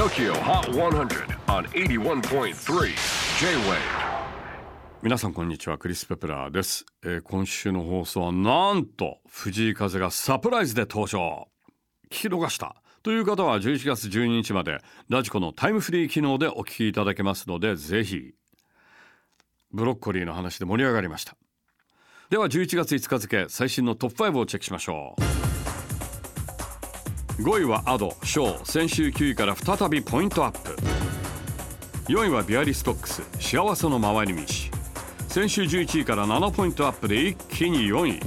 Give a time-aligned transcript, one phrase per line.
[0.00, 2.54] TOKYO HOT 100 on 81.3
[3.38, 3.76] J-WAVE.
[5.02, 11.48] 皆さんこんにちはクリス・ペプラーです、えー今週の放送はなんと藤井風がサプライズで登場。
[12.06, 14.78] 聞き逃したという方は11月12日まで
[15.10, 18.32] ラジコのタイムフリー機能でお聞きいただけますのでぜひ
[19.70, 21.36] ブロッコリーの話で盛り上がりました。
[22.30, 25.39] では11月5日付最新のトップ5をチェックしましょう。
[27.40, 30.76] 5位は Ado Show 先週9位から再びポイントアップ。
[32.12, 33.22] 4位は Bialystocks。
[33.40, 34.42] 幸せの回り道。
[35.26, 38.20] 先週11位から7ポイントアップで一気に4位。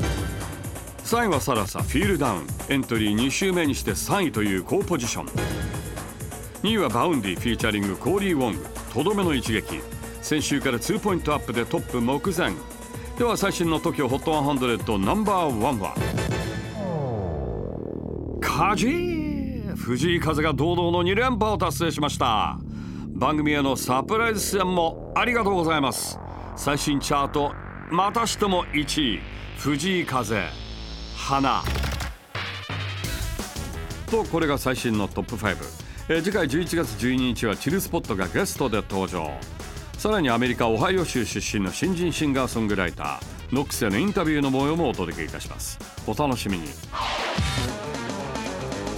[1.04, 2.48] 3位はさらさ Feel Down。
[2.70, 5.26] エントリー2週目にして3位という好ポジション。
[6.64, 8.66] 2位は Vaundy featuring Cory Wong。
[8.92, 9.80] とどめの一撃。
[10.24, 12.52] 先週から2ポイントアップでトップ目前。
[13.20, 15.94] では最新の TOKIOHOT100 ナンバーワンは。
[18.42, 19.13] カジー
[19.76, 22.58] 藤井風が堂々の2連覇を達成しました。
[23.10, 26.20] 番組へのサプライズ出演もありがとうございます。
[26.56, 27.54] 最新チャート
[27.92, 29.20] またしても1位
[29.58, 30.44] 藤井風
[31.16, 31.62] 花。
[34.10, 35.58] とこれが最新のトップ5、
[36.10, 39.32] えー次回11月12日はチルスポットがゲストで登場。
[39.98, 45.80] さらにアメリカオハイオ州出身の新人シンガーソングライターノックスへのインタビューの模様もお届けいたします。
[46.06, 46.68] お楽しみに。